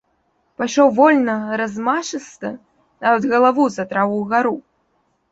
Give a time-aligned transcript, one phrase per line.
[0.59, 2.51] Пайшоў вольна, размашыста,
[3.03, 4.55] нават галаву задраў угару.